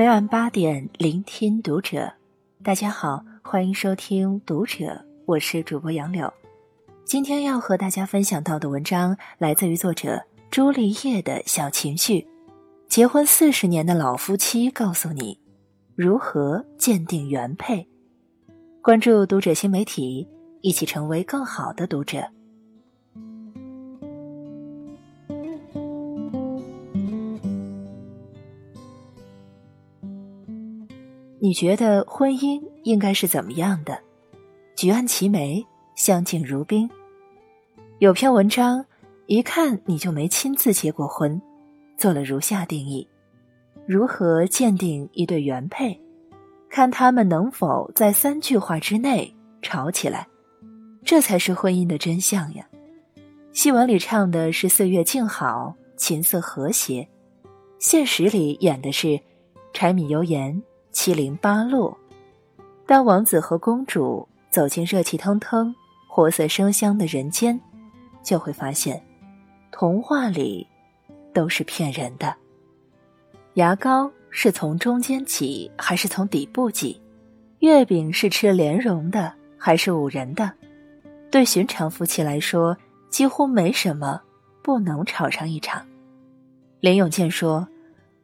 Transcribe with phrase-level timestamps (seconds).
[0.00, 2.10] 每晚八点，聆听读者。
[2.62, 6.32] 大家好，欢迎收听读者，我是主播杨柳。
[7.04, 10.18] 今天要和大家分享到的文章来自于作者
[10.50, 12.26] 朱丽叶的小情绪。
[12.88, 15.38] 结婚四十年的老夫妻告诉你，
[15.94, 17.86] 如何鉴定原配。
[18.80, 20.26] 关注读者新媒体，
[20.62, 22.26] 一起成为更好的读者。
[31.42, 33.98] 你觉得婚姻应该是怎么样的？
[34.76, 36.88] 举案齐眉，相敬如宾。
[37.98, 38.84] 有篇文章，
[39.24, 41.40] 一看你就没亲自结过婚，
[41.96, 43.08] 做了如下定义：
[43.86, 45.98] 如何鉴定一对原配？
[46.68, 50.28] 看他们能否在三句话之内吵起来，
[51.02, 52.68] 这才是婚姻的真相呀。
[53.52, 57.08] 戏文里唱的是岁月静好，琴瑟和谐，
[57.78, 59.18] 现实里演的是
[59.72, 60.62] 柴米油盐。
[61.02, 61.98] 七零八落，
[62.86, 65.74] 当王子和公主走进热气腾腾、
[66.06, 67.58] 活色生香的人间，
[68.22, 69.02] 就会发现，
[69.72, 70.66] 童话里
[71.32, 72.36] 都是骗人的。
[73.54, 77.00] 牙膏是从中间挤还是从底部挤？
[77.60, 80.52] 月饼是吃莲蓉的还是五仁的？
[81.30, 82.76] 对寻常夫妻来说，
[83.08, 84.20] 几乎没什么
[84.62, 85.82] 不能吵上一场。
[86.80, 87.66] 林永健说：“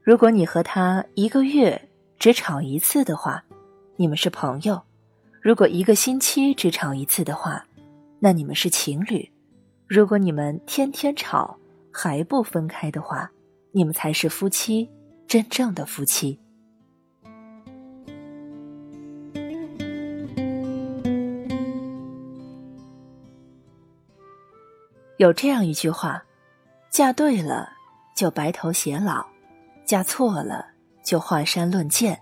[0.04, 1.80] 如果你和他一个月。”
[2.18, 3.44] 只吵一次的话，
[3.96, 4.80] 你们是朋友；
[5.40, 7.64] 如果一个星期只吵一次的话，
[8.18, 9.30] 那你们是情侣；
[9.86, 11.56] 如果你们天天吵
[11.92, 13.30] 还不分开的话，
[13.72, 14.90] 你们才是夫妻，
[15.28, 16.40] 真正的夫妻。
[25.18, 26.22] 有这样一句话：
[26.90, 27.70] 嫁对了
[28.14, 29.24] 就白头偕老，
[29.84, 30.75] 嫁错了。
[31.06, 32.20] 就华山论剑，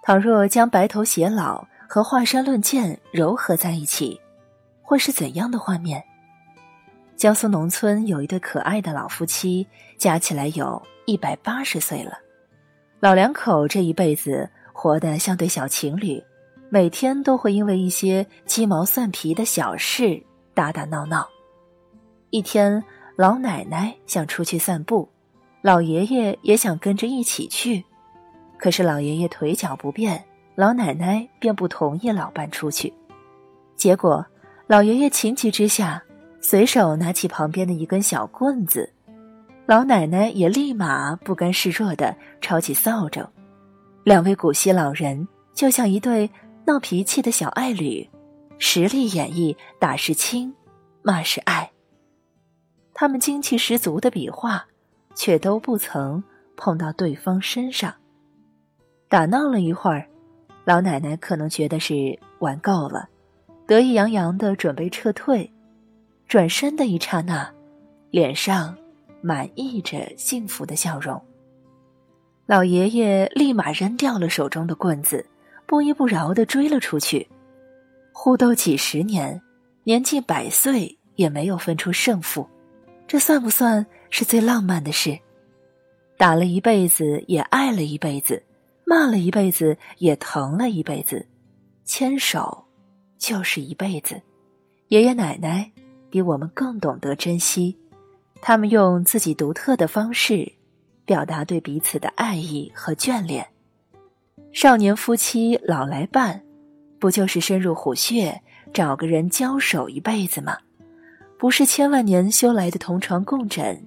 [0.00, 4.18] 倘若将白头偕老和华山论剑糅合在一起，
[4.80, 6.00] 会是怎样的画面？
[7.16, 9.66] 江苏农村有一对可爱的老夫妻，
[9.98, 12.12] 加起来有一百八十岁了。
[13.00, 16.22] 老两口这一辈子活得像对小情侣，
[16.68, 20.22] 每天都会因为一些鸡毛蒜皮的小事
[20.54, 21.28] 打打闹闹。
[22.30, 22.80] 一天，
[23.16, 25.08] 老奶奶想出去散步，
[25.60, 27.84] 老爷爷也想跟着一起去。
[28.58, 30.24] 可是老爷爷腿脚不便，
[30.54, 32.92] 老奶奶便不同意老伴出去。
[33.76, 34.24] 结果，
[34.66, 36.02] 老爷爷情急之下，
[36.40, 38.90] 随手拿起旁边的一根小棍子，
[39.66, 43.28] 老奶奶也立马不甘示弱的抄起扫帚。
[44.02, 46.30] 两位古稀老人就像一对
[46.64, 48.08] 闹脾气的小爱侣，
[48.58, 50.54] 实力演绎打是亲，
[51.02, 51.70] 骂是爱。
[52.94, 54.66] 他们精气十足的比划，
[55.14, 56.24] 却都不曾
[56.56, 57.92] 碰到对方身上。
[59.08, 60.04] 打闹了一会儿，
[60.64, 63.08] 老奶奶可能觉得是玩够了，
[63.66, 65.48] 得意洋洋的准备撤退。
[66.26, 67.48] 转身的一刹那，
[68.10, 68.76] 脸上
[69.20, 71.22] 满溢着幸福的笑容。
[72.46, 75.24] 老爷爷立马扔掉了手中的棍子，
[75.66, 77.28] 不依不饶的追了出去。
[78.12, 79.40] 互斗几十年，
[79.84, 82.44] 年近百岁也没有分出胜负，
[83.06, 85.16] 这算不算是最浪漫的事？
[86.16, 88.42] 打了一辈子，也爱了一辈子。
[88.88, 91.26] 骂了一辈子，也疼了一辈子，
[91.84, 92.64] 牵手
[93.18, 94.22] 就是一辈子。
[94.88, 95.68] 爷爷奶奶
[96.08, 97.76] 比我们更懂得珍惜，
[98.40, 100.50] 他们用自己独特的方式
[101.04, 103.44] 表达对彼此的爱意和眷恋。
[104.52, 106.40] 少年夫妻老来伴，
[107.00, 108.40] 不就是深入虎穴
[108.72, 110.56] 找个人交手一辈子吗？
[111.36, 113.84] 不是千万年修来的同床共枕，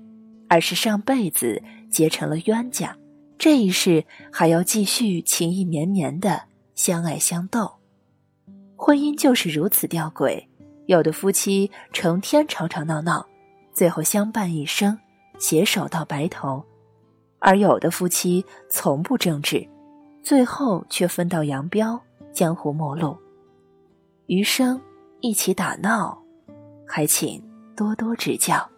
[0.49, 2.93] 而是上辈子结成了冤家。
[3.39, 6.43] 这一世还要继续情意绵绵的
[6.75, 7.71] 相爱相斗，
[8.75, 10.45] 婚姻就是如此吊诡。
[10.87, 13.25] 有的夫妻成天吵吵闹闹，
[13.71, 14.99] 最后相伴一生，
[15.37, 16.61] 携手到白头；
[17.39, 19.65] 而有的夫妻从不争执，
[20.21, 21.97] 最后却分道扬镳，
[22.33, 23.17] 江湖陌路。
[24.25, 24.79] 余生
[25.21, 26.21] 一起打闹，
[26.85, 27.41] 还请
[27.73, 28.69] 多多指教。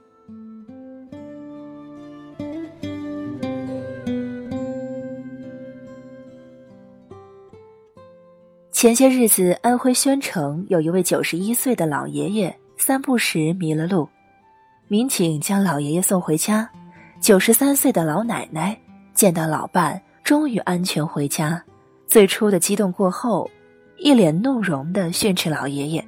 [8.81, 14.09] 前些日子，安徽宣城有一位九十一岁的老爷爷散步时迷了路，
[14.87, 16.67] 民警将老爷爷送回家。
[17.19, 18.75] 九十三岁的老奶奶
[19.13, 21.63] 见到老伴终于安全回家，
[22.07, 23.47] 最初的激动过后，
[23.99, 26.03] 一脸怒容的训斥老爷爷：“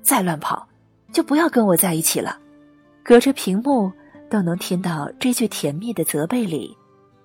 [0.00, 0.66] 再乱跑，
[1.12, 2.38] 就不要跟我在一起了。”
[3.04, 3.92] 隔着屏幕
[4.30, 6.74] 都能听到这句甜蜜的责备里，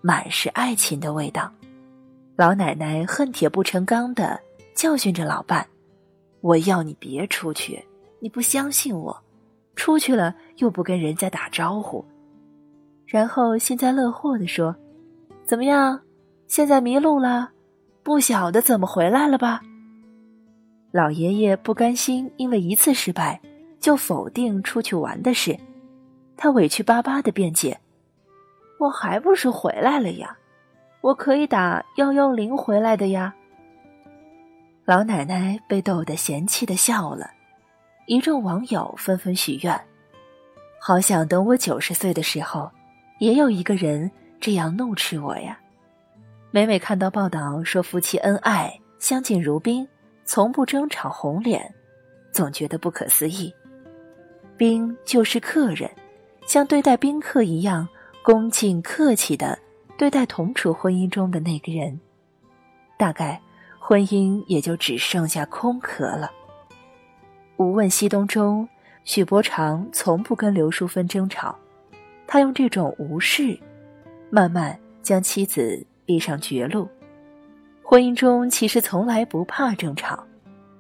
[0.02, 1.50] 满是爱情的味道。
[2.36, 4.38] 老奶奶恨铁不成钢的
[4.80, 5.68] 教训着老伴
[6.40, 7.84] ：“我要你别出去，
[8.22, 9.22] 你不相信我，
[9.76, 12.06] 出去了又不跟人家打招呼。”
[13.06, 14.74] 然后幸灾乐祸的说
[15.44, 16.00] ：“怎么样？
[16.48, 17.52] 现在迷路了，
[18.04, 19.60] 不晓得怎么回来了吧？”
[20.94, 23.42] 老爷爷不甘心，因为一次失败
[23.82, 25.60] 就否定出去玩的事，
[26.38, 27.78] 他委屈巴巴的辩解
[28.80, 30.38] ：“我还不是回来了呀，
[31.02, 33.36] 我可以打幺幺零回来的呀。”
[34.90, 37.30] 老奶奶被逗得嫌弃的笑了，
[38.08, 39.80] 一众网友纷纷许愿
[40.82, 42.72] ：“好想等我九十岁的时候。”
[43.22, 44.10] 也有一个人
[44.40, 45.60] 这样怒斥我呀！
[46.50, 49.88] 每每看到报道说夫妻恩爱、相敬如宾，
[50.26, 51.72] 从不争吵红脸，
[52.32, 53.54] 总觉得不可思议。
[54.58, 55.88] 宾就是客人，
[56.48, 57.88] 像对待宾客一样
[58.24, 59.60] 恭敬客气的
[60.00, 62.00] 对待同处婚姻中的那个人，
[62.98, 63.40] 大概
[63.90, 66.32] 婚姻也就只剩下空壳了。
[67.58, 68.70] 《无问西东》中，
[69.04, 71.58] 许伯常从不跟刘淑芬争吵。
[72.28, 73.60] 他用这种无视，
[74.30, 76.88] 慢慢将妻子逼上绝路。
[77.82, 80.24] 婚姻中其实从来不怕争吵，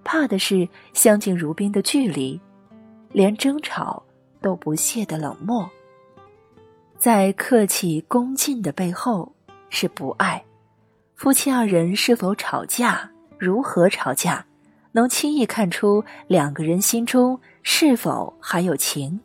[0.04, 2.40] 怕的是相敬如宾的距离，
[3.12, 4.04] 连争吵
[4.40, 5.68] 都不屑的冷漠。
[7.00, 9.34] 在客气恭敬的背后
[9.72, 10.46] 是不爱。
[11.19, 14.45] 夫妻二人是否吵架，如何吵架，
[14.94, 19.19] 能轻易看出两个人心中是否还有情。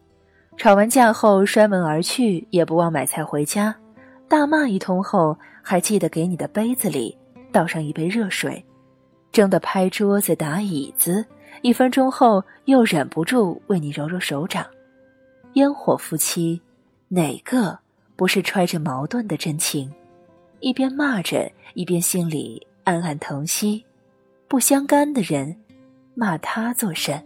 [0.56, 3.72] 吵完架后摔门而去，也不忘买菜回家。
[4.26, 7.16] 大骂一通后，还记得给你的杯子里
[7.52, 8.64] 倒上一杯热水，
[9.30, 11.24] 争得拍桌子打椅子。
[11.62, 14.66] 一分钟后，又忍不住为你揉揉手掌。
[15.52, 16.60] 烟火夫妻，
[17.06, 17.78] 哪个
[18.16, 19.88] 不是揣着矛盾的真情？
[20.64, 23.84] 一边骂着，一边心里暗暗疼惜。
[24.48, 25.54] 不相干的人，
[26.14, 27.22] 骂他作甚？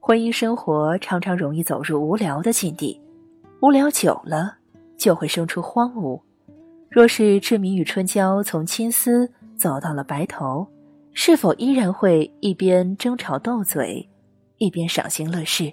[0.00, 3.00] 婚姻生活常常容易走入无聊的境地，
[3.62, 4.56] 无聊久了
[4.96, 6.20] 就会生出荒芜。
[6.90, 10.66] 若是志明与春娇从青丝走到了白头，
[11.12, 14.08] 是否依然会一边争吵斗嘴，
[14.58, 15.72] 一边赏心乐事？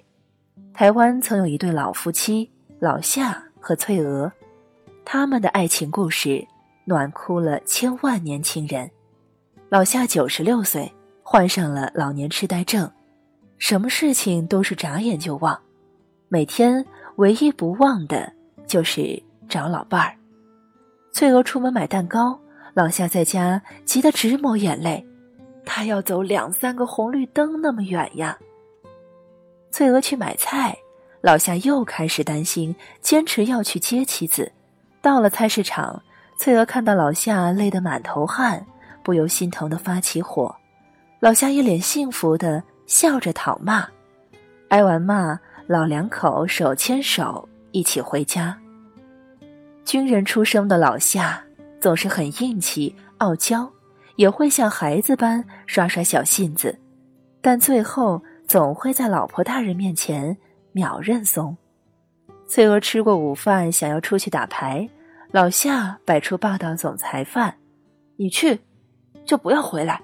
[0.72, 4.30] 台湾曾有一对老夫妻，老夏和翠娥，
[5.04, 6.46] 他们的爱情故事
[6.84, 8.90] 暖哭了千万年轻人。
[9.68, 10.92] 老夏九十六岁，
[11.22, 12.90] 患上了老年痴呆症。
[13.56, 15.58] 什么事情都是眨眼就忘，
[16.28, 16.84] 每天
[17.16, 18.30] 唯一不忘的
[18.66, 20.14] 就是找老伴儿。
[21.12, 22.38] 翠娥出门买蛋糕，
[22.74, 25.06] 老夏在家急得直抹眼泪，
[25.64, 28.36] 他要走两三个红绿灯那么远呀。
[29.74, 30.78] 翠娥去买菜，
[31.20, 34.52] 老夏又开始担心，坚持要去接妻子。
[35.02, 36.00] 到了菜市场，
[36.38, 38.64] 翠娥看到老夏累得满头汗，
[39.02, 40.54] 不由心疼的发起火。
[41.18, 42.62] 老夏一脸幸福的。
[42.86, 43.88] 笑着讨骂，
[44.68, 48.56] 挨完骂，老两口手牵手一起回家。
[49.86, 51.42] 军人出生的老夏
[51.80, 53.68] 总是很硬气、傲娇，
[54.16, 56.78] 也会像孩子般耍耍小性子，
[57.40, 60.36] 但最后总会在老婆大人面前
[60.72, 61.56] 秒认怂。
[62.46, 64.88] 翠娥吃过午饭，想要出去打牌，
[65.30, 67.54] 老夏摆出霸道总裁范
[68.16, 68.60] ：“你去，
[69.24, 70.00] 就不要回来。”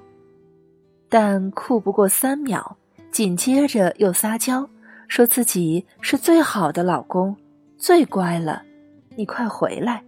[1.09, 2.77] 但酷不过三秒，
[3.11, 4.69] 紧接着又撒娇，
[5.07, 7.37] 说自己是最好的老公，
[7.77, 8.63] 最乖了，
[9.17, 10.03] 你快回来。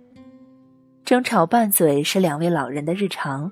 [1.04, 3.50] 争吵拌嘴是两位老人的日常。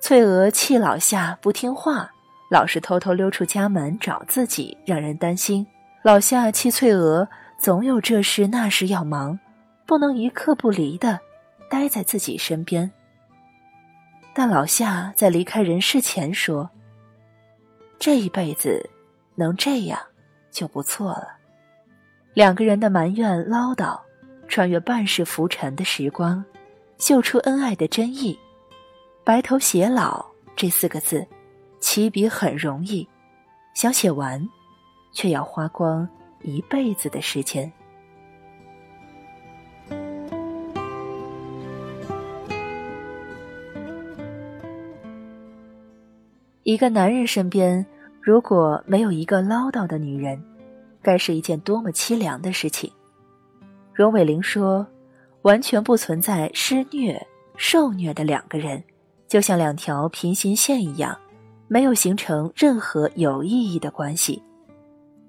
[0.00, 2.10] 翠娥气老夏不听话，
[2.52, 5.66] 老是偷偷溜出家门找自己，让人担心。
[6.02, 9.40] 老夏气翠娥总有这事那事要忙，
[9.86, 11.18] 不能一刻不离的
[11.70, 12.90] 待在自己身边。
[14.34, 16.68] 但老夏在离开人世前说。
[17.98, 18.86] 这一辈子，
[19.34, 19.98] 能这样
[20.50, 21.28] 就不错了。
[22.34, 23.98] 两个人的埋怨唠叨，
[24.46, 26.44] 穿越半世浮沉的时光，
[26.98, 28.38] 秀出恩爱的真意。
[29.24, 30.22] 白头偕老
[30.54, 31.26] 这四个字，
[31.82, 33.06] 起笔很容易，
[33.74, 34.48] 想写完，
[35.12, 36.08] 却要花光
[36.40, 37.70] 一辈子的时间。
[46.62, 47.84] 一个男人身边
[48.20, 50.40] 如果没有一个唠叨的女人，
[51.02, 52.90] 该是一件多么凄凉的事情。
[53.92, 54.86] 荣伟玲说
[55.42, 57.20] ：“完全不存在施虐
[57.56, 58.82] 受虐的两个人，
[59.26, 61.18] 就像两条平行线一样，
[61.72, 64.42] 没有形成任何有意义的关系。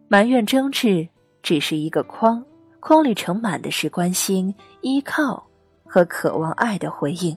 [0.10, 1.08] 埋怨争执
[1.42, 2.44] 只是一个框，
[2.82, 5.42] 框里盛满的是关心、依靠
[5.86, 7.34] 和渴望爱的回应。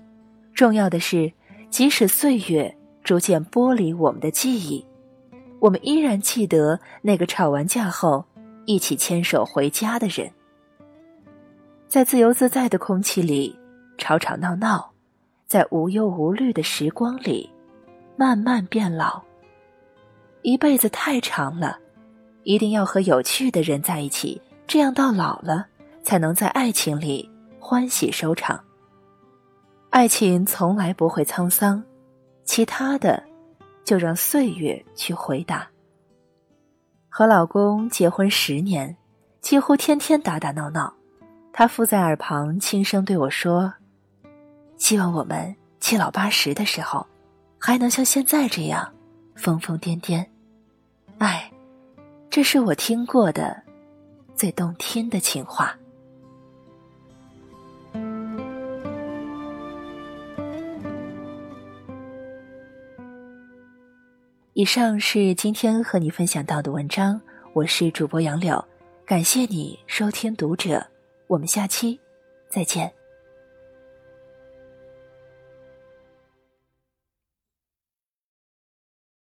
[0.52, 1.32] 重要的是，
[1.70, 4.84] 即使岁月逐渐剥离我们的记忆，
[5.60, 8.24] 我们依然记得那个吵完架后
[8.64, 10.28] 一起牵手回家的人。
[11.86, 13.56] 在自由自在的空气里，
[13.98, 14.90] 吵吵闹闹，
[15.46, 17.48] 在无忧无虑的时光里，
[18.16, 19.22] 慢慢变老。
[20.42, 21.78] 一辈子太长了，
[22.44, 25.66] 一定要和有趣的人在一起，这样到老了
[26.02, 27.30] 才能在爱情里
[27.60, 28.58] 欢喜收场。
[29.90, 31.82] 爱情从来不会沧桑，
[32.44, 33.22] 其他的
[33.84, 35.68] 就让岁月去回答。
[37.08, 38.96] 和老公结婚十年，
[39.40, 40.92] 几乎天天打打闹闹。
[41.52, 43.72] 他附在耳旁轻声对我说
[44.76, 47.06] ：“希望我们七老八十的时候，
[47.58, 48.92] 还能像现在这样
[49.34, 50.24] 疯疯癫癫。”
[51.18, 51.50] 哎，
[52.28, 53.62] 这是我听过的
[54.34, 55.76] 最动听的情话。
[64.52, 67.20] 以上是今天和你分享到的文章，
[67.52, 68.62] 我是主播杨柳，
[69.04, 70.86] 感谢你收听读者。
[71.26, 72.00] 我们下期
[72.48, 72.90] 再见。